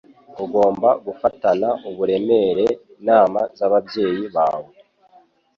Ugomba 0.43 0.89
gufatana 1.05 1.69
uburemere 1.89 2.65
inama 3.01 3.39
z'ababyeyi 3.57 4.25
bawe 4.35 4.71